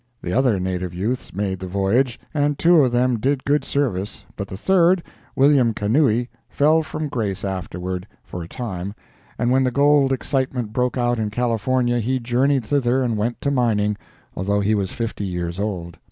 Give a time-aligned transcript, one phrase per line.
[0.23, 4.47] The other native youths made the voyage, and two of them did good service, but
[4.47, 5.03] the third,
[5.35, 5.75] Wm.
[5.75, 8.95] Kanui, fell from grace afterward, for a time,
[9.37, 13.51] and when the gold excitement broke out in California he journeyed thither and went to
[13.51, 13.95] mining,
[14.35, 15.99] although he was fifty years old.